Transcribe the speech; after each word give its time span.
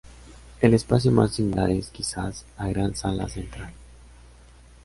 El 0.61 0.73
espacio 0.73 1.11
más 1.11 1.35
singular 1.35 1.69
es, 1.69 1.89
quizás, 1.91 2.43
la 2.57 2.69
gran 2.69 2.95
sala 2.95 3.29
central. 3.29 3.71